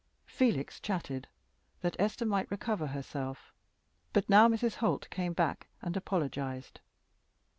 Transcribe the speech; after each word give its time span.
Felix 0.25 0.79
chatted, 0.79 1.27
that 1.81 1.95
Esther 1.99 2.25
might 2.25 2.49
recover 2.49 2.87
herself; 2.87 3.53
but 4.13 4.27
now 4.27 4.47
Mrs. 4.47 4.77
Holt 4.77 5.07
came 5.11 5.33
back 5.33 5.67
and 5.79 5.95
apologized. 5.95 6.79